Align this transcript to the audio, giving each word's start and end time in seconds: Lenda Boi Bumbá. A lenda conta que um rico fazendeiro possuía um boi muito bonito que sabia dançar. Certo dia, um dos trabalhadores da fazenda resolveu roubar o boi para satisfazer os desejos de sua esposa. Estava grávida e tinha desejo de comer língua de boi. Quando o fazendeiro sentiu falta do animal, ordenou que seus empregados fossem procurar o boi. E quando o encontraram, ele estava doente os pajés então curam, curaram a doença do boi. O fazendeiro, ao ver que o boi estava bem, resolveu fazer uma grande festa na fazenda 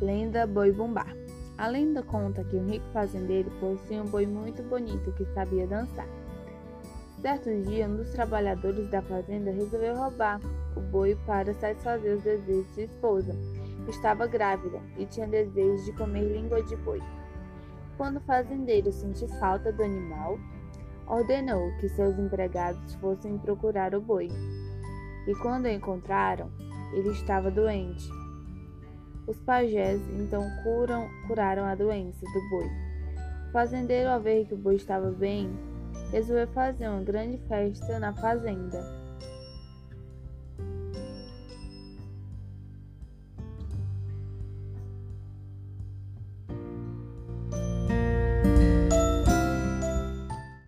Lenda 0.00 0.46
Boi 0.46 0.72
Bumbá. 0.72 1.04
A 1.58 1.66
lenda 1.68 2.02
conta 2.02 2.42
que 2.42 2.56
um 2.56 2.66
rico 2.66 2.86
fazendeiro 2.90 3.50
possuía 3.60 4.02
um 4.02 4.06
boi 4.06 4.26
muito 4.26 4.62
bonito 4.62 5.12
que 5.12 5.26
sabia 5.34 5.66
dançar. 5.66 6.08
Certo 7.20 7.50
dia, 7.68 7.86
um 7.86 7.96
dos 7.96 8.10
trabalhadores 8.10 8.88
da 8.88 9.02
fazenda 9.02 9.50
resolveu 9.50 9.94
roubar 9.94 10.40
o 10.74 10.80
boi 10.80 11.18
para 11.26 11.52
satisfazer 11.52 12.16
os 12.16 12.22
desejos 12.22 12.66
de 12.68 12.72
sua 12.72 12.82
esposa. 12.84 13.36
Estava 13.90 14.26
grávida 14.26 14.80
e 14.96 15.04
tinha 15.04 15.26
desejo 15.26 15.84
de 15.84 15.92
comer 15.92 16.32
língua 16.32 16.62
de 16.62 16.76
boi. 16.76 17.02
Quando 17.98 18.16
o 18.16 18.22
fazendeiro 18.22 18.90
sentiu 18.90 19.28
falta 19.38 19.70
do 19.70 19.82
animal, 19.82 20.38
ordenou 21.06 21.70
que 21.78 21.90
seus 21.90 22.18
empregados 22.18 22.94
fossem 22.94 23.36
procurar 23.36 23.94
o 23.94 24.00
boi. 24.00 24.28
E 25.26 25.34
quando 25.42 25.66
o 25.66 25.68
encontraram, 25.68 26.50
ele 26.94 27.10
estava 27.10 27.50
doente 27.50 28.08
os 29.30 29.40
pajés 29.40 30.00
então 30.18 30.44
curam, 30.62 31.08
curaram 31.26 31.64
a 31.64 31.74
doença 31.74 32.20
do 32.20 32.50
boi. 32.50 32.68
O 33.48 33.52
fazendeiro, 33.52 34.10
ao 34.10 34.20
ver 34.20 34.46
que 34.46 34.54
o 34.54 34.58
boi 34.58 34.74
estava 34.74 35.10
bem, 35.10 35.50
resolveu 36.10 36.48
fazer 36.48 36.88
uma 36.88 37.02
grande 37.02 37.38
festa 37.48 37.98
na 37.98 38.12
fazenda 38.12 38.99